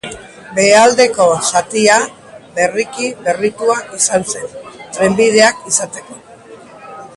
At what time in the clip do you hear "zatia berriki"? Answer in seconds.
1.49-3.11